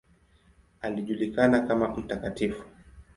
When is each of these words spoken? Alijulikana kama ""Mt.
Alijulikana 0.81 1.59
kama 1.67 1.87
""Mt. 1.87 2.53